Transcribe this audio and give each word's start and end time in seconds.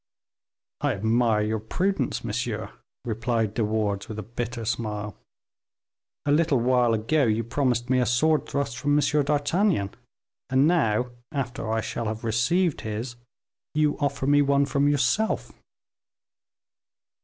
"I 0.81 0.93
admire 0.93 1.43
your 1.43 1.59
prudence, 1.59 2.23
monsieur," 2.23 2.71
replied 3.05 3.53
De 3.53 3.63
Wardes 3.63 4.09
with 4.09 4.17
a 4.17 4.23
bitter 4.23 4.65
smile; 4.65 5.15
"a 6.25 6.31
little 6.31 6.59
while 6.59 6.95
ago 6.95 7.25
you 7.25 7.43
promised 7.43 7.87
me 7.87 7.99
a 7.99 8.07
sword 8.07 8.47
thrust 8.49 8.79
from 8.79 8.97
M. 8.97 8.99
d'Artagnan, 9.23 9.91
and 10.49 10.67
now, 10.67 11.11
after 11.31 11.71
I 11.71 11.81
shall 11.81 12.05
have 12.05 12.23
received 12.23 12.81
his, 12.81 13.15
you 13.75 13.95
offer 13.99 14.25
me 14.25 14.41
one 14.41 14.65
from 14.65 14.87
yourself." 14.89 15.51